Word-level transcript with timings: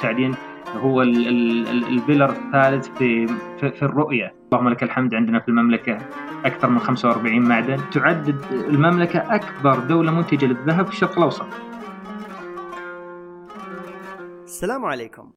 التعدين 0.00 0.34
هو 0.66 1.02
البيلر 1.02 2.30
الثالث 2.30 2.88
في, 2.88 3.26
في 3.58 3.82
الرؤية. 3.82 4.34
اللهم 4.52 4.68
لك 4.68 4.82
الحمد 4.82 5.14
عندنا 5.14 5.40
في 5.40 5.48
المملكة 5.48 5.96
أكثر 6.44 6.68
من 6.68 6.78
45 6.78 7.42
معدن. 7.42 7.90
تعدد 7.90 8.52
المملكة 8.52 9.34
أكبر 9.34 9.78
دولة 9.88 10.10
منتجة 10.12 10.46
للذهب 10.46 10.86
في 10.86 10.92
الشرق 10.92 11.18
الأوسط. 11.18 11.46
السلام 14.44 14.84
عليكم. 14.84 15.32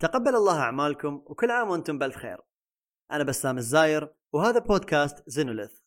تقبل 0.00 0.34
الله 0.34 0.60
أعمالكم 0.60 1.14
وكل 1.26 1.50
عام 1.50 1.68
وأنتم 1.68 1.98
بالف 1.98 2.16
خير 2.16 2.38
أنا 3.12 3.24
بسام 3.24 3.58
الزاير 3.58 4.08
وهذا 4.34 4.58
بودكاست 4.58 5.24
زينوليث. 5.26 5.78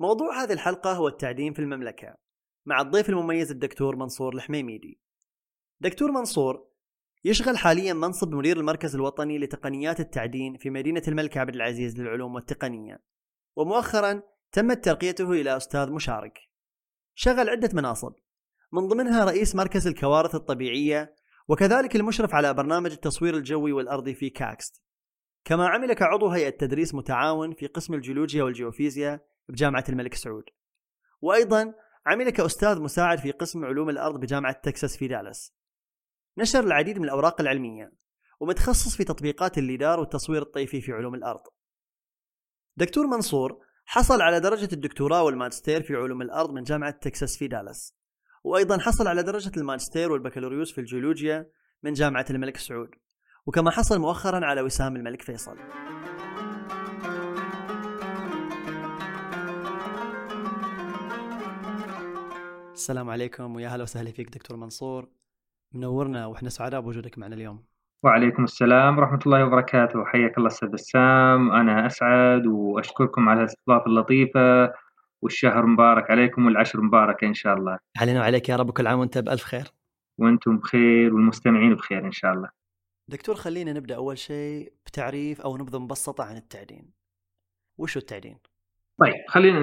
موضوع 0.00 0.42
هذه 0.42 0.52
الحلقة 0.52 0.92
هو 0.92 1.08
التعدين 1.08 1.52
في 1.52 1.58
المملكة 1.58 2.14
مع 2.66 2.80
الضيف 2.80 3.08
المميز 3.08 3.50
الدكتور 3.50 3.96
منصور 3.96 4.34
الحميميدي. 4.34 5.00
دكتور 5.80 6.10
منصور 6.12 6.71
يشغل 7.24 7.58
حاليا 7.58 7.92
منصب 7.92 8.34
مدير 8.34 8.56
المركز 8.56 8.94
الوطني 8.94 9.38
لتقنيات 9.38 10.00
التعدين 10.00 10.56
في 10.56 10.70
مدينة 10.70 11.02
الملك 11.08 11.36
عبد 11.36 11.54
العزيز 11.54 12.00
للعلوم 12.00 12.34
والتقنية. 12.34 13.02
ومؤخرا 13.56 14.22
تمت 14.52 14.84
ترقيته 14.84 15.32
إلى 15.32 15.56
أستاذ 15.56 15.90
مشارك. 15.90 16.38
شغل 17.14 17.48
عدة 17.48 17.70
مناصب 17.72 18.12
من 18.72 18.88
ضمنها 18.88 19.24
رئيس 19.24 19.54
مركز 19.54 19.86
الكوارث 19.86 20.34
الطبيعية 20.34 21.14
وكذلك 21.48 21.96
المشرف 21.96 22.34
على 22.34 22.54
برنامج 22.54 22.90
التصوير 22.92 23.36
الجوي 23.36 23.72
والأرضي 23.72 24.14
في 24.14 24.30
كاكست. 24.30 24.82
كما 25.44 25.68
عمل 25.68 25.92
كعضو 25.92 26.28
هيئة 26.28 26.50
تدريس 26.50 26.94
متعاون 26.94 27.54
في 27.54 27.66
قسم 27.66 27.94
الجيولوجيا 27.94 28.42
والجيوفيزياء 28.42 29.20
بجامعة 29.48 29.84
الملك 29.88 30.14
سعود. 30.14 30.44
وأيضا 31.20 31.74
عمل 32.06 32.30
كأستاذ 32.30 32.80
مساعد 32.80 33.18
في 33.18 33.30
قسم 33.30 33.64
علوم 33.64 33.90
الأرض 33.90 34.20
بجامعة 34.20 34.60
تكساس 34.62 34.96
في 34.96 35.08
دالاس. 35.08 35.61
نشر 36.38 36.64
العديد 36.64 36.98
من 36.98 37.04
الأوراق 37.04 37.40
العلمية 37.40 37.92
ومتخصص 38.40 38.96
في 38.96 39.04
تطبيقات 39.04 39.58
الليدار 39.58 40.00
والتصوير 40.00 40.42
الطيفي 40.42 40.80
في 40.80 40.92
علوم 40.92 41.14
الأرض. 41.14 41.40
دكتور 42.76 43.06
منصور 43.06 43.58
حصل 43.84 44.22
على 44.22 44.40
درجة 44.40 44.68
الدكتوراه 44.72 45.22
والماجستير 45.22 45.82
في 45.82 45.94
علوم 45.94 46.22
الأرض 46.22 46.50
من 46.50 46.62
جامعة 46.62 46.90
تكساس 46.90 47.36
في 47.36 47.48
دالاس 47.48 47.94
وأيضا 48.44 48.78
حصل 48.78 49.06
على 49.08 49.22
درجة 49.22 49.52
الماجستير 49.56 50.12
والبكالوريوس 50.12 50.72
في 50.72 50.80
الجيولوجيا 50.80 51.50
من 51.82 51.92
جامعة 51.92 52.26
الملك 52.30 52.56
سعود 52.56 52.90
وكما 53.46 53.70
حصل 53.70 53.98
مؤخرا 53.98 54.46
على 54.46 54.60
وسام 54.60 54.96
الملك 54.96 55.22
فيصل. 55.22 55.56
السلام 62.72 63.10
عليكم 63.10 63.56
ويا 63.56 63.68
هلا 63.68 63.82
وسهلا 63.82 64.12
فيك 64.12 64.30
دكتور 64.30 64.56
منصور. 64.56 65.21
منورنا 65.74 66.26
وإحنا 66.26 66.48
سعداء 66.48 66.80
بوجودك 66.80 67.18
معنا 67.18 67.34
اليوم. 67.34 67.64
وعليكم 68.04 68.44
السلام 68.44 68.98
ورحمة 68.98 69.18
الله 69.26 69.44
وبركاته. 69.44 70.04
حياك 70.04 70.38
الله 70.38 70.48
أستاذ 70.48 70.68
بسام. 70.68 71.50
أنا 71.50 71.86
أسعد 71.86 72.46
وأشكركم 72.46 73.28
على 73.28 73.40
الاستضافة 73.40 73.86
اللطيفة 73.86 74.72
والشهر 75.22 75.66
مبارك 75.66 76.10
عليكم 76.10 76.46
والعشر 76.46 76.80
مباركة 76.80 77.26
إن 77.26 77.34
شاء 77.34 77.54
الله. 77.54 77.78
علينا 77.96 78.20
وعليك 78.20 78.48
يا 78.48 78.56
رب. 78.56 78.70
كل 78.70 78.86
عام 78.86 78.98
وأنت 78.98 79.18
بألف 79.18 79.42
خير. 79.42 79.72
وأنتم 80.18 80.58
بخير 80.58 81.14
والمستمعين 81.14 81.74
بخير 81.74 82.06
إن 82.06 82.12
شاء 82.12 82.32
الله. 82.32 82.48
دكتور 83.08 83.34
خلينا 83.34 83.72
نبدأ 83.72 83.96
أول 83.96 84.18
شيء 84.18 84.72
بتعريف 84.86 85.40
أو 85.40 85.56
نبذة 85.56 85.78
مبسطة 85.78 86.24
عن 86.24 86.36
التعدين. 86.36 86.90
وشو 87.78 87.98
التعدين؟ 87.98 88.38
طيب 89.02 89.14
خلينا 89.28 89.60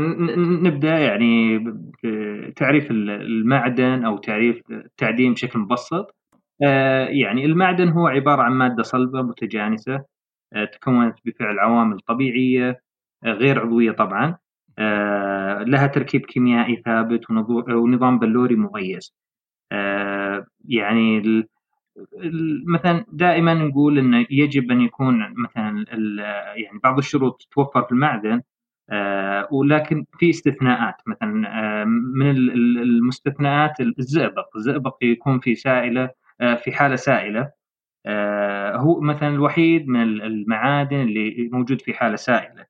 نبدأ 0.70 0.98
يعني 1.00 1.59
بتعريف 2.04 2.92
المعدن 2.92 4.06
أو 4.06 4.18
تعريف 4.18 4.62
التعدين 4.72 5.34
بشكل 5.34 5.59
مبسط. 5.59 6.16
آه، 6.64 7.08
يعني 7.08 7.45
المعدن 7.45 7.90
هو 7.90 8.08
عبارة 8.08 8.42
عن 8.42 8.52
مادة 8.54 8.84
صلبة 8.84 9.22
متجانسة 9.22 10.06
آه، 10.54 10.66
تكونت 10.66 11.16
بفعل 11.26 11.60
عوامل 11.60 12.00
طبيعية 12.00 12.82
آه، 13.26 13.34
غير 13.34 13.60
عضوية 13.60 13.92
طبعا. 13.92 14.38
لها 15.67 15.88
تركيب 15.88 16.26
كيميائي 16.26 16.76
ثابت 16.86 17.32
ونظام 17.71 18.20
بلوري 18.20 18.56
مميز. 18.56 19.14
يعني 20.66 21.21
مثلا 22.67 23.06
دائما 23.11 23.54
نقول 23.54 24.00
انه 24.00 24.26
يجب 24.30 24.71
أن 24.71 24.82
يكون 24.82 25.33
مثلا 25.38 25.86
يعني 26.56 26.80
بعض 26.83 26.98
الشروط 26.98 27.42
تتوفر 27.42 27.83
في 27.83 27.92
المعدن 27.92 28.42
ولكن 29.52 30.05
في 30.20 30.30
استثناءات. 30.30 30.95
مثلا 31.08 31.48
آه، 31.48 31.83
من 31.86 32.30
المستثناءات 32.30 33.80
الزئبق. 33.82 34.55
الزئبق 34.55 34.98
يكون 35.02 35.39
في 35.39 35.55
سائلة 35.55 36.10
آه، 36.42 36.55
في 36.55 36.72
حالة 36.72 36.95
سائلة. 36.95 37.60
هو 38.76 39.02
مثلا 39.02 39.30
الوحيد 39.30 39.88
من 39.88 40.02
المعادن 40.02 41.02
اللي 41.02 41.50
موجود 41.52 41.82
في 41.82 41.94
حالة 41.94 42.16
سائلة. 42.16 42.66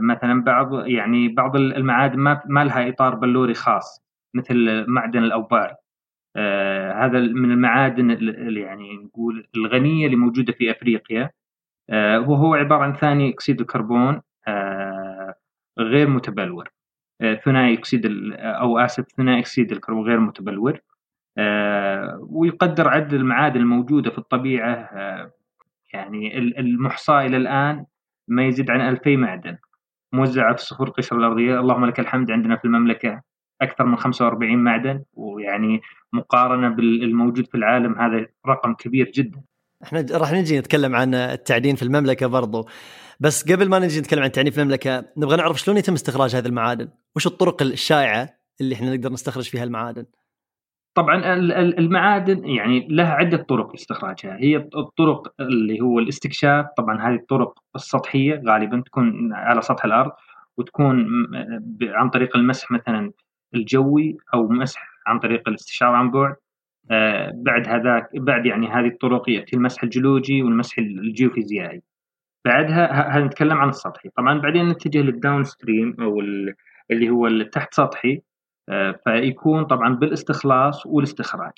مثلا 0.00 0.42
بعض 0.42 0.86
يعني 0.86 1.28
بعض 1.28 1.56
المعادن 1.56 2.18
ما 2.46 2.64
لها 2.64 2.88
إطار 2.88 3.14
بلوري 3.14 3.54
خاص 3.54 4.04
مثل 4.34 4.84
معدن 4.88 5.24
الأوبار. 5.24 5.74
هذا 6.96 7.20
من 7.20 7.52
المعادن 7.52 8.10
يعني 8.56 8.96
نقول 8.96 9.48
الغنية 9.56 10.06
اللي 10.06 10.16
موجودة 10.16 10.52
في 10.52 10.70
أفريقيا. 10.70 11.30
وهو 11.92 12.54
عبارة 12.54 12.82
عن 12.82 12.92
ثاني 12.92 13.30
أكسيد 13.30 13.60
الكربون. 13.60 14.20
آه، 14.48 14.79
غير 15.82 16.08
متبلور. 16.08 16.68
آه، 17.20 17.34
ثنائي 17.34 17.74
أكسيد 17.74 18.06
أو 18.36 18.78
اسف 18.78 19.04
ثنائي 19.16 19.40
أكسيد 19.40 19.72
الكربون 19.72 20.06
غير 20.06 20.20
متبلور. 20.20 20.80
آه، 21.38 22.18
ويقدر 22.30 22.88
عدد 22.88 23.14
المعادن 23.14 23.60
الموجودة 23.60 24.10
في 24.10 24.18
الطبيعة. 24.18 24.90
يعني 25.92 26.38
المحصاه 26.38 27.26
إلى 27.26 27.36
الآن 27.36 27.86
ما 28.28 28.46
يزيد 28.46 28.70
عن 28.70 28.80
2000 28.80 29.20
معدن. 29.20 29.56
موزعة 30.12 30.56
في 30.56 30.62
صخور 30.62 30.88
القشرة 30.88 31.16
الأرضية. 31.16 31.60
اللهم 31.60 31.86
لك 31.86 32.00
الحمد 32.00 32.30
عندنا 32.30 32.56
في 32.56 32.64
المملكة 32.64 33.22
أكثر 33.62 33.84
من 33.84 33.96
45 33.96 34.58
معدن. 34.58 35.04
ويعني 35.14 35.80
مقارنة 36.12 36.68
بالموجود 36.68 37.46
في 37.46 37.54
العالم 37.56 37.98
هذا 37.98 38.26
رقم 38.46 38.74
كبير 38.74 39.10
جدا. 39.14 39.42
إحنا 39.82 40.06
راح 40.10 40.32
نجي 40.32 40.58
نتكلم 40.58 40.96
عن 40.96 41.14
التعدين 41.14 41.76
في 41.76 41.82
المملكة 41.82 42.26
برضو. 42.26 42.68
بس 43.20 43.52
قبل 43.52 43.68
ما 43.68 43.78
نجي 43.78 44.00
نتكلم 44.00 44.20
عن 44.20 44.26
التعدين 44.26 44.52
في 44.52 44.60
المملكة 44.60 45.04
نبغى 45.16 45.36
نعرف 45.36 45.60
شلون 45.60 45.76
يتم 45.76 45.92
استخراج 45.92 46.36
هذه 46.36 46.46
المعادن؟ 46.46 46.88
وش 47.16 47.26
الطرق 47.26 47.62
الشائعة 47.62 48.28
اللي 48.60 48.74
إحنا 48.74 48.94
نقدر 48.94 49.12
نستخرج 49.12 49.48
فيها 49.48 49.64
المعادن؟ 49.64 50.04
طبعا 50.94 51.34
المعادن 51.78 52.44
يعني 52.44 52.88
لها 52.90 53.10
عدة 53.10 53.36
طرق 53.36 53.70
لاستخراجها. 53.70 54.36
هي 54.36 54.56
الطرق 54.56 55.34
اللي 55.40 55.80
هو 55.80 55.98
الاستكشاف 55.98 56.66
طبعا 56.76 57.08
هذه 57.08 57.14
الطرق 57.14 57.58
السطحية 57.76 58.42
غالبا 58.46 58.82
تكون 58.86 59.32
على 59.32 59.62
سطح 59.62 59.84
الأرض 59.84 60.10
وتكون 60.56 61.06
عن 61.82 62.10
طريق 62.10 62.36
المسح 62.36 62.70
مثلا 62.70 63.12
الجوي 63.54 64.16
أو 64.34 64.48
مسح 64.48 64.88
عن 65.06 65.18
طريق 65.18 65.48
الاستشعار 65.48 65.94
عن 65.94 66.10
بعد. 66.10 66.34
بعد 67.32 67.68
هذاك 67.68 68.10
بعد 68.14 68.46
يعني 68.46 68.66
هذه 68.66 68.86
الطرق 68.86 69.30
يأتي 69.30 69.56
المسح 69.56 69.82
الجيولوجي 69.82 70.42
والمسح 70.42 70.78
الجيوفيزيائي. 70.78 71.82
بعدها 72.44 72.90
هنتكلم 72.92 73.26
نتكلم 73.26 73.58
عن 73.58 73.68
السطحي. 73.68 74.08
طبعا 74.08 74.38
بعدين 74.38 74.68
نتجه 74.68 74.98
لل 74.98 75.44
downstream 75.44 75.96
أو 76.00 76.20
اللي 76.90 77.10
هو 77.10 77.26
التحت 77.26 77.74
سطحي 77.74 78.22
آه، 78.68 79.00
فيكون 79.04 79.64
طبعا 79.64 79.94
بالاستخلاص 79.94 80.86
والاستخراج. 80.86 81.52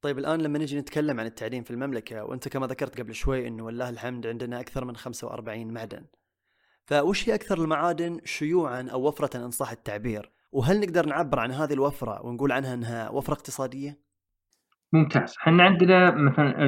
طيب 0.00 0.18
الآن 0.18 0.40
لما 0.40 0.58
نجي 0.58 0.78
نتكلم 0.78 1.20
عن 1.20 1.26
التعدين 1.26 1.62
في 1.62 1.70
المملكة 1.70 2.24
وأنت 2.24 2.48
كما 2.48 2.66
ذكرت 2.66 3.00
قبل 3.00 3.14
شوي 3.14 3.48
إنه 3.48 3.64
والله 3.64 3.88
الحمد 3.88 4.26
عندنا 4.26 4.60
أكثر 4.60 4.84
من 4.84 4.96
45 4.96 5.72
معدن. 5.72 6.04
فوش 6.86 7.28
هي 7.28 7.34
أكثر 7.34 7.58
المعادن 7.58 8.20
شيوعا 8.24 8.88
أو 8.92 9.08
وفرة 9.08 9.44
أن 9.44 9.50
صح 9.50 9.70
التعبير؟ 9.70 10.30
وهل 10.52 10.80
نقدر 10.80 11.06
نعبر 11.06 11.38
عن 11.38 11.50
هذه 11.50 11.72
الوفرة 11.72 12.26
ونقول 12.26 12.52
عنها 12.52 12.74
إنها 12.74 13.10
وفرة 13.10 13.34
اقتصادية؟ 13.34 14.07
ممتاز. 14.92 15.34
إحنا 15.40 15.62
عندنا 15.62 16.10
مثلا 16.10 16.66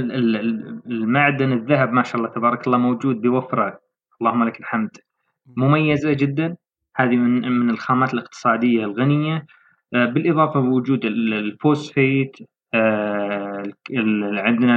المعدن 0.87 1.52
الذهب 1.52 1.93
ما 1.93 2.02
شاء 2.02 2.17
الله 2.17 2.28
تبارك 2.28 2.67
الله 2.67 2.78
موجود 2.78 3.20
بوفرة. 3.20 3.81
اللهم 4.20 4.44
لك 4.44 4.61
الحمد. 4.61 4.90
مميزة 5.56 6.12
جدا. 6.12 6.56
هذه 6.96 7.17
من 7.17 7.52
من 7.52 7.70
الخامات 7.70 8.14
الاقتصادية 8.14 8.84
الغنية. 8.84 9.46
آه، 9.94 10.05
بالإضافة 10.06 10.61
بوجود 10.61 11.05
الفوسفيت 11.05 12.37
عندنا 14.44 14.76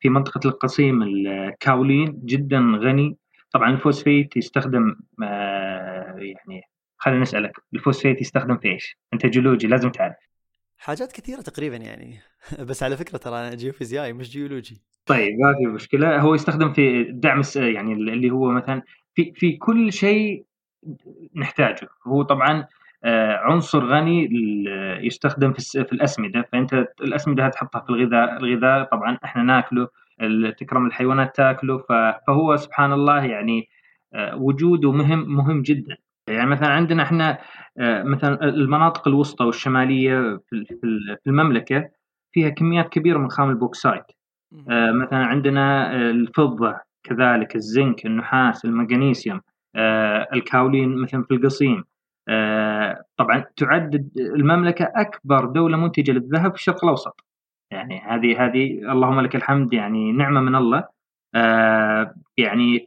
في 0.00 0.08
منطقة 0.08 0.48
القصيم 0.48 1.02
الكاولين 1.02 2.20
جدا 2.24 2.58
غني. 2.58 3.16
طبعا 3.52 3.70
الفوسفيت 3.70 4.36
يستخدم 4.36 4.96
آه، 5.22 6.16
يعني 6.18 6.62
خلينا 7.02 7.20
نسالك 7.20 7.52
الفوسفيت 7.74 8.20
يستخدم 8.20 8.56
في 8.56 8.68
إيش؟ 8.68 8.98
انت 9.14 9.26
جيولوجي 9.26 9.66
لازم 9.66 9.90
تعرف. 9.90 10.14
حاجات 10.78 11.12
كثيرة 11.12 11.40
تقريبا 11.40 11.76
يعني. 11.76 12.18
بس 12.68 12.82
على 12.82 12.96
فكرة 12.96 13.18
ترى 13.18 13.34
أنا 13.34 13.54
جيوفيزيائي 13.54 14.12
مش 14.12 14.30
جيولوجي. 14.30 14.82
طيب 15.06 15.38
ما 15.38 15.54
في 15.58 15.66
مشكلة. 15.66 16.18
هو 16.18 16.34
يستخدم 16.34 16.72
في 16.72 17.04
دعم 17.04 17.42
يعني 17.56 17.92
اللي 17.92 18.30
هو 18.30 18.50
مثلا 18.50 18.82
في 19.14 19.32
في 19.36 19.52
كل 19.52 19.92
شيء 19.92 20.44
نحتاجه. 21.36 21.88
هو 22.06 22.22
طبعا 22.22 22.66
عنصر 23.44 23.84
غني 23.84 24.28
يستخدم 25.06 25.52
في 25.52 25.92
الأسمدة. 25.92 26.48
فأنت 26.52 26.86
الأسمدة 27.00 27.46
هتحطها 27.46 27.80
في 27.80 27.90
الغذاء 27.90 28.36
الغذاء 28.36 28.84
طبعا 28.84 29.18
إحنا 29.24 29.42
ناكله 29.42 29.88
تكرم 30.58 30.86
الحيوانات 30.86 31.36
تاكله. 31.36 31.84
فهو 32.26 32.56
سبحان 32.56 32.92
الله 32.92 33.24
يعني 33.24 33.68
وجوده 34.34 34.92
مهم 34.92 35.34
مهم 35.34 35.62
جدا. 35.62 35.96
يعني 36.28 36.50
مثلا 36.50 36.68
عندنا 36.68 37.02
إحنا 37.02 37.38
مثلا 38.04 38.44
المناطق 38.44 39.08
الوسطى 39.08 39.44
والشمالية 39.44 40.40
في 40.48 41.20
المملكة 41.26 41.90
فيها 42.32 42.48
كميات 42.48 42.88
كبيرة 42.88 43.18
من 43.18 43.30
خام 43.30 43.50
البوكسايت 43.50 44.04
مثلا 45.02 45.18
عندنا 45.26 45.96
الفضة 46.10 46.80
كذلك 47.02 47.56
الزنك 47.56 48.06
النحاس 48.06 48.64
المغنيسيوم 48.64 49.40
الكاولين 50.32 50.96
مثلا 50.96 51.22
في 51.22 51.34
القصيم. 51.34 51.84
طبعا 53.16 53.44
تعد 53.56 54.10
المملكة 54.16 54.92
أكبر 54.96 55.44
دولة 55.44 55.76
منتجة 55.76 56.12
للذهب 56.12 56.50
في 56.50 56.56
الشرق 56.56 56.84
الأوسط. 56.84 57.24
يعني 57.70 58.00
هذه 58.00 58.44
هذه 58.44 58.92
اللهم 58.92 59.20
لك 59.20 59.36
الحمد 59.36 59.72
يعني 59.72 60.12
نعمة 60.12 60.40
من 60.40 60.54
الله. 60.54 60.84
يعني 62.36 62.86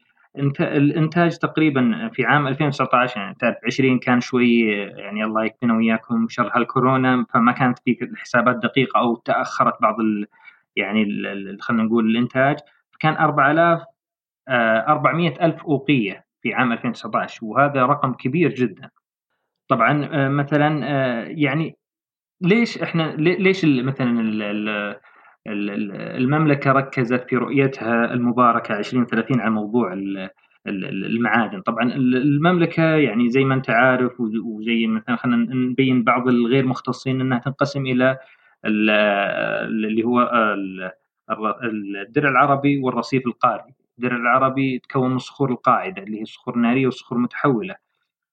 الإنتاج 0.59 1.37
تقريبا 1.37 2.09
في 2.13 2.25
عام 2.25 2.47
2019 2.47 3.19
يعني 3.19 3.35
تعرف 3.39 3.57
20 3.65 3.99
كان 3.99 4.21
شوي 4.21 4.59
يعني 4.77 5.23
الله 5.23 5.45
يكفينا 5.45 5.77
وياكم 5.77 6.27
شر 6.29 6.51
هالكورونا 6.55 7.25
فما 7.33 7.51
كانت 7.51 7.79
في 7.79 7.97
الحسابات 8.01 8.55
دقيقة 8.55 8.99
أو 8.99 9.15
تأخرت 9.15 9.81
بعض 9.81 9.99
ال 9.99 10.27
يعني 10.75 11.05
خلينا 11.61 11.83
نقول 11.83 12.09
الإنتاج 12.09 12.57
كان 12.99 13.13
4000 13.13 13.81
400 14.49 15.45
ألف 15.45 15.63
أوقية 15.63 16.25
في 16.41 16.53
عام 16.53 16.71
2019 16.71 17.45
وهذا 17.45 17.85
رقم 17.85 18.13
كبير 18.13 18.53
جدا. 18.53 18.89
طبعا 19.67 20.09
آه، 20.11 20.29
مثلا 20.29 20.81
آه، 20.83 21.25
يعني 21.27 21.77
ليش 22.41 22.77
إحنا 22.77 23.15
ليش 23.17 23.65
مثلا 23.65 24.21
المملكة 25.47 26.71
ركزت 26.71 27.29
في 27.29 27.35
رؤيتها 27.35 28.13
المباركة 28.13 28.77
2030 28.77 29.39
على 29.39 29.51
موضوع 29.51 29.93
المعادن. 30.67 31.61
طبعا 31.61 31.93
المملكة 31.93 32.83
يعني 32.83 33.29
زي 33.29 33.43
ما 33.43 33.55
أنت 33.55 33.69
عارف 33.69 34.19
وزي 34.19 34.87
مثلا 34.87 35.15
خلينا 35.15 35.55
نبين 35.55 36.03
بعض 36.03 36.27
الغير 36.27 36.65
مختصين 36.65 37.21
إنها 37.21 37.39
تنقسم 37.39 37.85
إلى 37.85 38.17
اللي 38.65 40.03
هو 40.03 40.31
الدرع 42.07 42.29
العربي 42.29 42.77
والرصيف 42.79 43.27
القاري. 43.27 43.73
الدرع 43.97 44.17
العربي 44.17 44.75
يتكون 44.75 45.11
من 45.11 45.17
صخور 45.17 45.51
القاعدة 45.51 46.03
اللي 46.03 46.21
هي 46.21 46.25
صخور 46.25 46.55
نارية 46.57 46.87
وصخور 46.87 47.17
متحولة. 47.17 47.75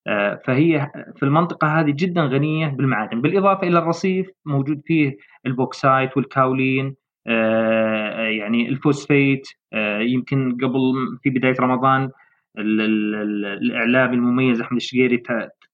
آه، 0.06 0.40
فهي 0.44 0.90
في 1.16 1.22
المنطقة 1.22 1.80
هذه 1.80 1.90
جدا 1.90 2.22
غنية 2.22 2.68
بالمعادن. 2.68 3.20
بالإضافة 3.20 3.66
إلى 3.68 3.78
الرصيف 3.78 4.30
موجود 4.46 4.82
فيه 4.86 5.16
البوكسايت 5.46 6.16
والكاولين 6.16 6.96
يعني 7.26 8.68
الفوسفيت 8.68 9.48
آه، 9.72 9.98
يمكن 10.00 10.58
قبل 10.62 11.18
في 11.22 11.30
بداية 11.30 11.54
رمضان 11.60 12.10
الإعلامي 12.58 14.14
المميز 14.14 14.60
أحمد 14.60 14.76
الشقيري 14.76 15.22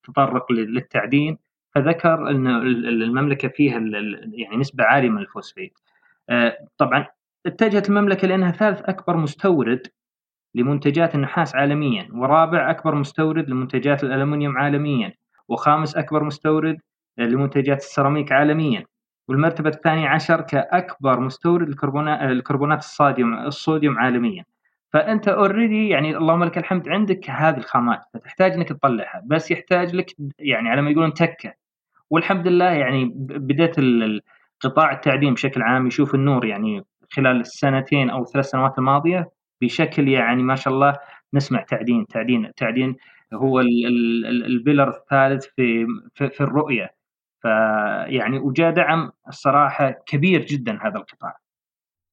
تطرق 0.04 0.52
للتعدين 0.52 1.38
فذكر 1.74 2.30
أن 2.30 2.46
المملكة 2.46 3.48
فيها 3.48 3.78
يعني 4.32 4.56
نسبة 4.56 4.84
عالية 4.84 5.08
من 5.08 5.18
الفوسفيت. 5.18 5.78
طبعا 6.78 7.06
اتجهت 7.46 7.88
المملكة 7.88 8.28
لأنها 8.28 8.50
ثالث 8.50 8.80
أكبر 8.82 9.16
مستورد 9.16 9.86
لمنتجات 10.54 11.14
النحاس 11.14 11.56
عالميا 11.56 12.08
ورابع 12.12 12.70
أكبر 12.70 12.94
مستورد 12.94 13.50
لمنتجات 13.50 14.04
الألمنيوم 14.04 14.58
عالميا 14.58 15.14
وخامس 15.48 15.96
أكبر 15.96 16.24
مستورد 16.24 16.78
لمنتجات 17.18 17.78
السيراميك 17.78 18.32
عالميا. 18.32 18.84
والمرتبة 19.28 19.70
الثانية 19.70 20.08
عشر 20.08 20.40
كأكبر 20.40 21.20
مستورد 21.20 21.68
لكربونات 22.22 22.78
الصوديوم 22.78 23.34
الصوديوم 23.34 23.98
عالميا. 23.98 24.44
فأنت 24.92 25.28
already 25.28 25.88
يعني 25.88 26.16
اللهم 26.16 26.44
لك 26.44 26.58
الحمد 26.58 26.88
عندك 26.88 27.30
هذه 27.30 27.56
الخامات 27.56 28.00
فتحتاج 28.14 28.52
إنك 28.52 28.68
تطلعها 28.68 29.22
بس 29.26 29.50
يحتاج 29.50 29.94
لك 29.96 30.10
يعني 30.38 30.68
على 30.70 30.82
ما 30.82 30.90
يقولون 30.90 31.14
تكة. 31.14 31.54
والحمد 32.10 32.48
لله 32.48 32.70
يعني 32.70 33.12
بدأت 33.14 33.76
قطاع 34.60 34.92
التعدين 34.92 35.34
بشكل 35.34 35.62
عام 35.62 35.86
يشوف 35.86 36.14
النور 36.14 36.44
يعني 36.44 36.84
خلال 37.10 37.40
السنتين 37.40 38.10
أو 38.10 38.24
ثلاث 38.24 38.46
سنوات 38.46 38.78
الماضية 38.78 39.30
بشكل 39.62 40.08
يعني 40.08 40.42
ما 40.42 40.54
شاء 40.54 40.74
الله 40.74 40.96
نسمع 41.34 41.62
تعدين 41.62 42.06
تعدين 42.06 42.54
تعدين 42.56 42.96
هو 43.34 43.60
البيلر 43.60 44.88
الثالث 44.88 45.46
في, 45.56 45.86
في 46.14 46.40
الرؤية. 46.40 46.97
فيعني 47.42 48.38
وجاء 48.38 48.70
دعم 48.70 49.12
الصراحة 49.28 49.90
كبير 49.90 50.46
جدا 50.46 50.78
هذا 50.82 50.96
القطاع. 50.98 51.40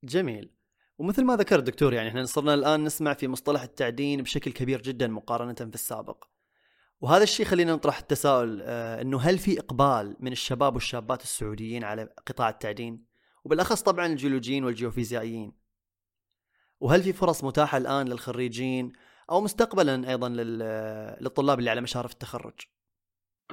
جميل. 0.03 0.51
ومثل 0.97 1.25
ما 1.25 1.35
ذكر 1.35 1.59
دكتور 1.59 1.93
يعني 1.93 2.09
إحنا 2.09 2.25
صرنا 2.25 2.53
الآن 2.53 2.83
نسمع 2.83 3.13
في 3.13 3.27
مصطلح 3.27 3.61
التعدين 3.61 4.21
بشكل 4.21 4.51
كبير 4.51 4.81
جدا 4.81 5.07
مقارنة 5.07 5.53
في 5.53 5.73
السابق. 5.75 6.23
وهذا 7.01 7.23
الشيء 7.23 7.45
خلينا 7.45 7.73
نطرح 7.73 7.97
التساؤل 7.97 8.61
آه 8.63 9.01
إنه 9.01 9.19
هل 9.21 9.37
في 9.37 9.59
إقبال 9.59 10.15
من 10.19 10.31
الشباب 10.31 10.73
والشابات 10.73 11.23
السعوديين 11.23 11.83
على 11.83 12.09
قطاع 12.27 12.49
التعدين؟ 12.49 13.05
وبالأخص 13.43 13.81
طبعا 13.81 14.05
الجيولوجيين 14.05 14.63
والجيوفيزيائيين. 14.63 15.51
وهل 16.79 17.03
في 17.03 17.13
فرص 17.13 17.43
متاحة 17.43 17.77
الآن 17.77 18.07
للخريجين 18.07 18.91
أو 19.29 19.41
مستقبلا 19.41 20.09
أيضا 20.09 20.29
للطلاب 20.29 21.59
اللي 21.59 21.69
على 21.69 21.81
مشارف 21.81 22.11
التخرج؟ 22.11 22.53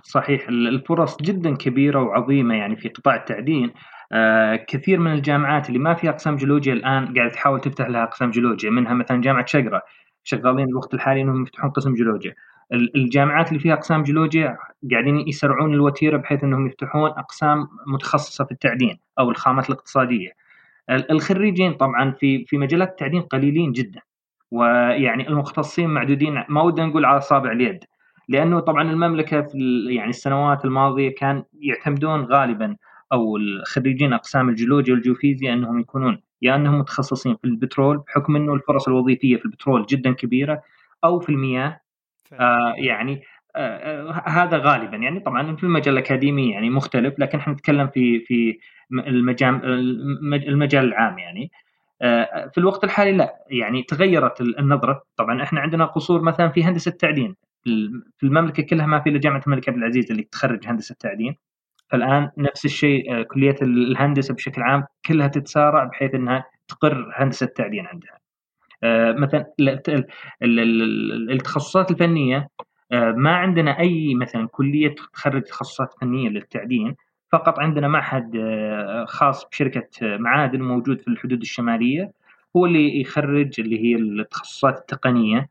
صحيح. 0.02 0.48
الفرص 0.48 1.16
جدا 1.22 1.56
كبيرة 1.56 2.02
وعظيمة 2.02 2.54
يعني 2.54 2.76
في 2.76 2.88
قطاع 2.88 3.14
التعدين. 3.14 3.72
آه 4.12 4.56
كثير 4.56 4.98
من 4.98 5.12
الجامعات 5.12 5.68
اللي 5.68 5.78
ما 5.78 5.94
فيها 5.94 6.10
أقسام 6.10 6.36
جيولوجيا 6.36 6.72
الآن 6.72 7.14
قاعد 7.14 7.30
تحاول 7.30 7.60
تفتح 7.60 7.88
لها 7.88 8.02
أقسام 8.02 8.30
جيولوجيا 8.30 8.70
منها 8.70 8.94
مثلا 8.94 9.20
جامعة 9.20 9.46
شقرة. 9.46 9.82
شغالين 10.24 10.68
الوقت 10.68 10.94
الحالي 10.94 11.20
إنهم 11.22 11.42
يفتحون 11.42 11.70
قسم 11.70 11.94
جيولوجيا. 11.94 12.34
الجامعات 12.72 13.48
اللي 13.48 13.60
فيها 13.60 13.74
أقسام 13.74 14.02
جيولوجيا 14.02 14.58
قاعدين 14.90 15.28
يسرعون 15.28 15.74
الوتيرة 15.74 16.16
بحيث 16.16 16.44
إنهم 16.44 16.66
يفتحون 16.66 17.10
أقسام 17.10 17.68
متخصصة 17.86 18.44
في 18.44 18.52
التعدين 18.52 18.98
أو 19.18 19.30
الخامات 19.30 19.70
الاقتصادية. 19.70 20.30
الخريجين 20.90 21.72
طبعا 21.74 22.10
في 22.20 22.44
في 22.44 22.58
مجالات 22.58 22.88
التعدين 22.88 23.22
قليلين 23.22 23.72
جدا. 23.72 24.00
ويعني 24.50 25.28
المختصين 25.28 25.90
معدودين 25.90 26.44
ما 26.48 26.62
ودنا 26.62 26.86
نقول 26.86 27.04
على 27.04 27.18
اصابع 27.18 27.52
اليد. 27.52 27.84
لأنه 28.28 28.60
طبعا 28.60 28.90
المملكة 28.90 29.42
في 29.42 29.84
يعني 29.90 30.10
السنوات 30.10 30.64
الماضية 30.64 31.14
كان 31.14 31.44
يعتمدون 31.60 32.24
غالبا 32.24 32.76
أو 33.12 33.36
الخريجين 33.36 34.12
أقسام 34.12 34.48
الجيولوجيا 34.48 34.94
والجيوفيزياء 34.94 35.55
أنهم 35.55 35.81
يكونون 35.81 36.22
يا 36.43 36.56
أنهم 36.56 36.79
متخصصين 36.79 37.36
في 37.36 37.44
البترول 37.44 37.98
بحكم 37.98 38.36
إنه 38.36 38.55
الفرص 38.55 38.88
الوظيفية 38.88 39.36
في 39.36 39.44
البترول 39.44 39.86
جدا 39.86 40.12
كبيرة 40.12 40.62
أو 41.05 41.20
في 41.20 41.29
المياه. 41.29 41.81
آه 42.32 42.74
يعني 42.76 43.22
آه 43.56 44.10
آه 44.10 44.29
هذا 44.29 44.56
غالبا. 44.58 44.96
يعني 44.96 45.20
طبعا 45.20 45.56
في 45.56 45.64
المجال 45.64 45.94
الأكاديمي 45.94 46.50
يعني 46.50 46.70
مختلف 46.70 47.19
لكن 47.19 47.38
إحنا 47.38 47.52
نتكلم 47.52 47.86
في 47.88 48.20
في 48.20 48.58
المجال 48.93 49.64
المجال 50.48 50.84
العام 50.84 51.19
يعني. 51.19 51.50
آه، 52.02 52.50
في 52.55 52.58
الوقت 52.58 52.84
الحالي 52.84 53.12
لا. 53.12 53.34
يعني 53.50 53.82
تغيرت 53.82 54.41
النظرة. 54.41 55.02
طبعا 55.17 55.43
إحنا 55.43 55.60
عندنا 55.60 55.84
قصور 55.84 56.22
مثلا 56.22 56.48
في 56.48 56.64
هندسة 56.64 56.88
التعدين 56.88 57.36
في 58.19 58.26
المملكة 58.26 58.62
كلها 58.62 58.86
ما 58.86 59.00
في 59.00 59.10
إلا 59.10 59.19
جامعة 59.19 59.42
الملك 59.46 59.69
عبد 59.69 59.78
العزيز 59.78 60.10
اللي 60.10 60.22
تخرج 60.22 60.66
هندسة 60.66 60.92
التعدين 60.92 61.36
فالآن 61.90 62.31
نفس 62.38 62.64
الشيء 62.64 63.14
آه، 63.14 63.22
كلية 63.22 63.56
الهندسة 63.62 64.34
بشكل 64.34 64.62
عام 64.62 64.84
كلها 65.06 65.28
تتسارع 65.28 65.84
بحيث 65.84 66.14
إنها 66.14 66.44
تقر 66.69 67.12
هندسة 67.16 67.44
التعدين 67.44 67.86
عندها. 67.86 68.19
آه، 68.84 69.12
مثلا 69.12 69.46
التخصصات 71.32 71.90
الفنية 71.90 72.48
ما 72.92 73.36
عندنا 73.36 73.78
أي 73.81 74.14
مثلا 74.14 74.48
كلية 74.48 74.94
تخرج 75.12 75.42
تخصصات 75.42 75.94
فنية 76.00 76.28
للتعدين 76.28 76.96
فقط 77.32 77.58
عندنا 77.58 77.88
معهد 77.88 78.36
آه، 78.36 79.04
خاص 79.04 79.44
بشركة 79.48 79.88
آه، 80.02 80.16
معادن 80.16 80.62
موجود 80.62 81.00
في 81.00 81.08
الحدود 81.08 81.40
الشمالية. 81.40 82.12
هو 82.56 82.66
اللي 82.66 83.00
يخرج 83.00 83.60
اللي 83.60 83.78
هي 83.84 83.96
التخصصات 83.96 84.78
التقنية. 84.78 85.38
آه، 85.38 85.48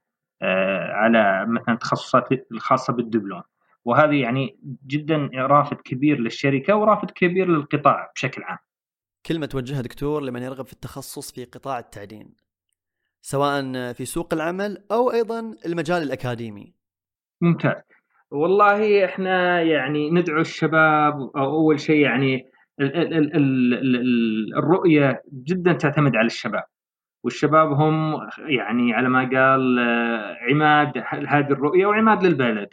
على 1.02 1.46
مثلا 1.48 1.74
التخصصات 1.74 2.28
الخاصة 2.52 2.94
بالدبلوم. 2.94 3.42
وهذه 3.86 4.22
يعني 4.22 4.60
جدا 4.88 5.30
رافد 5.36 5.78
كبير 5.78 6.20
للشركة 6.20 6.76
ورافد 6.76 7.12
كبير 7.12 7.48
للقطاع 7.48 8.12
بشكل 8.16 8.44
عام. 8.44 8.58
كلمة 9.26 9.46
توجهها 9.46 9.82
دكتور 9.82 10.24
لمن 10.24 10.42
يرغب 10.42 10.66
في 10.66 10.74
التخصص 10.74 11.32
في 11.32 11.46
قطاع 11.46 11.80
التعدين 11.80 12.34
سواء 13.22 13.94
في 13.94 14.06
سوق 14.06 14.34
العمل 14.34 14.86
أو 14.92 15.12
أيضا 15.12 15.56
المجال 15.66 16.04
الأكاديمي. 16.04 16.74
ممتاز. 17.42 17.82
والله 18.32 19.06
إحنا 19.06 19.62
يعني 19.62 20.12
ندعو 20.12 20.42
الشباب 20.42 21.32
أول 21.38 21.80
شيء 21.80 22.02
يعني 22.02 22.52
ال 22.80 22.96
ال 22.96 23.36
ال 23.36 24.58
الرؤية 24.58 25.24
جدا 25.34 25.74
تعتمد 25.74 26.16
على 26.16 26.26
الشباب. 26.26 26.64
والشباب 27.24 27.72
هم 27.72 28.28
يعني 28.40 28.94
على 28.94 29.10
ما 29.10 29.20
قال 29.20 29.80
عماد 30.50 31.04
هذه 31.28 31.52
الرؤية 31.52 31.86
وعماد 31.86 32.24
للبلد 32.24 32.68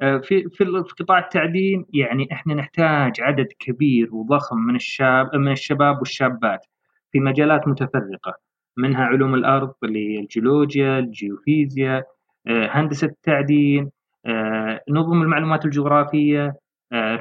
آه، 0.00 0.18
في 0.18 0.48
في 0.50 0.64
قطاع 1.00 1.18
التعدين 1.18 1.86
يعني 1.94 2.28
إحنا 2.32 2.54
نحتاج 2.54 3.20
عدد 3.20 3.48
كبير 3.58 4.14
وضخم 4.14 4.56
من 4.58 4.76
الشاب 4.76 5.36
من 5.36 5.52
الشباب 5.52 5.98
والشابات 5.98 6.66
في 7.12 7.20
مجالات 7.20 7.68
متفرقة 7.68 8.34
منها 8.76 9.04
علوم 9.04 9.34
الأرض 9.34 9.74
اللي 9.84 10.20
الجيولوجيا، 10.20 10.98
الجيوفيزياء، 10.98 12.04
آه، 12.46 12.68
هندسة 12.72 13.06
التعدين، 13.06 13.90
آه، 14.26 14.80
نظم 14.90 15.22
المعلومات 15.22 15.64
الجغرافية، 15.64 16.54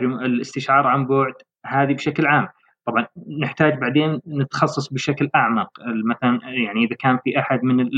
الاستشعار 0.01 0.87
عن 0.87 1.07
بعد، 1.07 1.33
هذه 1.65 1.93
بشكل 1.93 2.25
عام. 2.25 2.47
طبعا 2.87 3.07
نحتاج 3.39 3.79
بعدين 3.79 4.21
نتخصص 4.27 4.93
بشكل 4.93 5.29
أعمق 5.35 5.69
مثلا 5.85 6.39
يعني 6.43 6.83
إذا 6.83 6.95
كان 6.95 7.19
في 7.23 7.39
أحد 7.39 7.63
من 7.63 7.89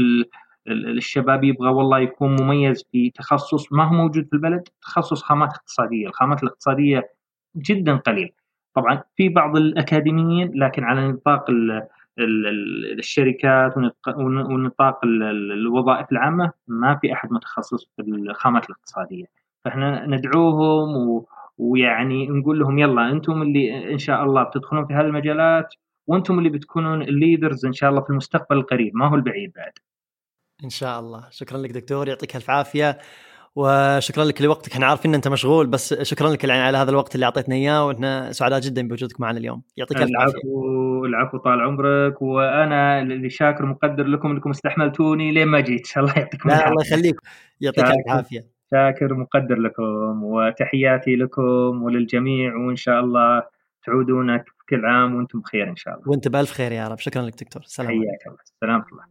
الشباب 0.67 1.43
يبغى 1.43 1.69
والله 1.69 1.99
يكون 1.99 2.41
مميز 2.41 2.85
في 2.91 3.09
تخصص 3.09 3.73
ما 3.73 3.83
هو 3.83 3.93
موجود 3.93 4.27
في 4.27 4.33
البلد 4.33 4.63
تخصص 4.81 5.23
خامات 5.23 5.53
اقتصادية، 5.53 6.07
الخامات 6.07 6.43
الاقتصادية 6.43 7.09
جدا 7.57 7.95
قليل. 7.95 8.31
طبعا 8.73 9.03
في 9.15 9.29
بعض 9.29 9.57
الأكاديميين 9.57 10.51
لكن 10.55 10.83
على 10.83 11.07
نطاق 11.07 11.45
الشركات 12.99 13.73
ونطاق 14.17 14.99
الوظائف 15.05 16.11
العامة 16.11 16.51
ما 16.67 16.95
في 17.01 17.13
أحد 17.13 17.31
متخصص 17.31 17.89
في 17.95 18.01
الخامات 18.01 18.65
الاقتصادية. 18.65 19.25
فإحنا 19.65 20.05
ندعوهم 20.05 21.23
ويعني 21.59 22.27
نقول 22.27 22.59
لهم 22.59 22.79
يلا 22.79 23.11
أنتم 23.11 23.41
اللي 23.41 23.93
إن 23.93 23.97
شاء 23.97 24.23
الله 24.23 24.43
بتدخلون 24.43 24.87
في 24.87 24.93
هذه 24.93 25.05
المجالات 25.05 25.73
وأنتم 26.07 26.39
اللي 26.39 26.49
بتكونون 26.49 27.01
الليدرز 27.01 27.65
إن 27.65 27.73
شاء 27.73 27.89
الله 27.89 28.01
في 28.01 28.09
المستقبل 28.09 28.57
القريب 28.57 28.95
ما 28.95 29.07
هو 29.07 29.15
البعيد 29.15 29.51
بعد. 29.55 29.71
إن 30.63 30.69
شاء 30.69 30.99
الله. 30.99 31.27
شكرا 31.29 31.57
لك 31.57 31.71
دكتور 31.71 32.07
يعطيك 32.07 32.35
ألف 32.35 32.49
عافية 32.49 32.97
وشكرا 33.55 34.23
لك 34.23 34.41
لوقتك. 34.41 34.71
إحنا 34.71 34.85
عارفين 34.85 35.11
إن 35.11 35.15
أنت 35.15 35.27
مشغول 35.27 35.67
بس 35.67 35.93
شكرا 35.93 36.29
لك 36.29 36.49
على 36.49 36.77
هذا 36.77 36.91
الوقت 36.91 37.15
اللي 37.15 37.25
أعطيتنا 37.25 37.55
إياه 37.55 37.87
وإحنا 37.87 38.31
سعداء 38.31 38.59
جدا 38.59 38.87
بوجودك 38.87 39.21
معنا 39.21 39.37
اليوم. 39.37 39.61
يعطيك 39.77 39.97
ألف 39.97 40.09
عافية. 40.19 40.33
العفو 40.33 41.05
العفو 41.05 41.37
طال 41.37 41.61
عمرك 41.61 42.21
وأنا 42.21 43.01
اللي 43.01 43.29
شاكر 43.29 43.65
مقدر 43.65 44.03
لكم 44.03 44.31
انكم 44.31 44.49
استحملتوني 44.49 45.31
لين 45.31 45.47
ما 45.47 45.59
جيت. 45.59 45.87
الله 45.97 46.13
يعطيكم 46.17 46.49
العافية. 46.49 46.67
الله 46.67 46.85
يخليك 46.87 47.15
يعطيك 47.61 47.85
ألف 47.85 48.07
عافية. 48.07 48.58
شاكر 48.73 49.13
مقدر 49.13 49.55
لكم 49.55 50.23
وتحياتي 50.23 51.15
لكم 51.15 51.83
وللجميع 51.83 52.55
وإن 52.55 52.75
شاء 52.75 52.99
الله 52.99 53.43
تعودون 53.85 54.37
كل 54.69 54.85
عام 54.85 55.15
وأنتم 55.15 55.39
بخير 55.39 55.69
إن 55.69 55.75
شاء 55.75 55.93
الله. 55.93 56.09
وأنت 56.09 56.27
بألف 56.27 56.51
خير 56.51 56.71
يا 56.71 56.87
رب. 56.87 56.99
شكرا 56.99 57.21
لك 57.21 57.43
دكتور. 57.43 57.61
سلام 57.65 57.87
حياك 57.87 58.27
الله. 58.27 58.37
سلام 58.61 58.83
الله. 58.91 59.03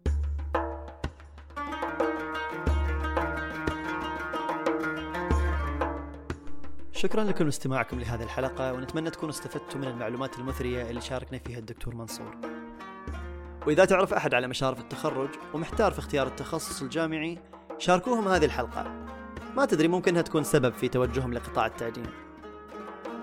شكرا 6.92 7.24
لكم 7.24 7.44
لاستماعكم 7.44 8.00
لهذه 8.00 8.22
الحلقة 8.22 8.72
ونتمنى 8.72 9.10
تكونوا 9.10 9.34
استفدتوا 9.34 9.80
من 9.80 9.88
المعلومات 9.88 10.38
المثرية 10.38 10.90
اللي 10.90 11.00
شاركنا 11.00 11.38
فيها 11.38 11.58
الدكتور 11.58 11.94
منصور. 11.94 12.36
وإذا 13.66 13.84
تعرف 13.84 14.14
أحد 14.14 14.34
على 14.34 14.46
مشارف 14.46 14.80
التخرج 14.80 15.28
ومحتار 15.54 15.92
في 15.92 15.98
اختيار 15.98 16.26
التخصص 16.26 16.82
الجامعي 16.82 17.38
شاركوهم 17.78 18.28
هذه 18.28 18.44
الحلقة. 18.44 19.17
ما 19.56 19.64
تدري 19.64 19.88
ممكنها 19.88 20.22
تكون 20.22 20.44
سبب 20.44 20.72
في 20.72 20.88
توجههم 20.88 21.34
لقطاع 21.34 21.66
التعدين. 21.66 22.06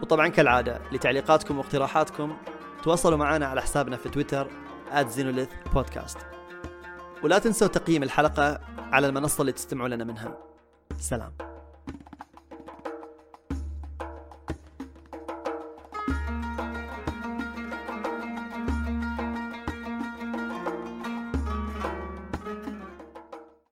وطبعا 0.01 0.27
كالعادة 0.27 0.81
لتعليقاتكم 0.91 1.57
واقتراحاتكم 1.57 2.37
تواصلوا 2.83 3.17
معنا 3.17 3.45
على 3.45 3.61
حسابنا 3.61 3.97
في 3.97 4.09
تويتر 4.09 4.47
@zenolith 4.91 5.77
ولا 7.23 7.39
تنسوا 7.39 7.67
تقييم 7.67 8.03
الحلقة 8.03 8.59
على 8.77 9.07
المنصة 9.07 9.41
اللي 9.41 9.51
تستمعوا 9.51 9.87
لنا 9.87 10.03
منها. 10.03 10.37
سلام. 10.99 11.33